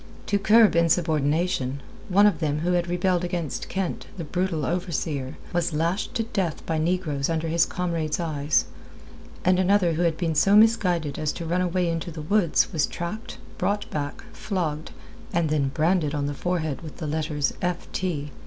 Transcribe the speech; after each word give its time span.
To 0.25 0.39
curb 0.39 0.75
insubordination, 0.75 1.79
one 2.09 2.25
of 2.25 2.39
them 2.39 2.61
who 2.61 2.71
had 2.71 2.87
rebelled 2.87 3.23
against 3.23 3.69
Kent, 3.69 4.07
the 4.17 4.23
brutal 4.23 4.65
overseer, 4.65 5.37
was 5.53 5.73
lashed 5.73 6.15
to 6.15 6.23
death 6.23 6.65
by 6.65 6.79
negroes 6.79 7.29
under 7.29 7.47
his 7.49 7.67
comrades' 7.67 8.19
eyes, 8.19 8.65
and 9.45 9.59
another 9.59 9.93
who 9.93 10.01
had 10.01 10.17
been 10.17 10.33
so 10.33 10.55
misguided 10.55 11.19
as 11.19 11.31
to 11.33 11.45
run 11.45 11.61
away 11.61 11.87
into 11.87 12.09
the 12.09 12.23
woods 12.23 12.73
was 12.73 12.87
tracked, 12.87 13.37
brought 13.59 13.87
back, 13.91 14.23
flogged, 14.33 14.89
and 15.33 15.51
then 15.51 15.67
branded 15.69 16.15
on 16.15 16.25
the 16.25 16.33
forehead 16.33 16.81
with 16.81 16.97
the 16.97 17.05
letters 17.05 17.53
"F. 17.61 17.87
T. 17.93 18.31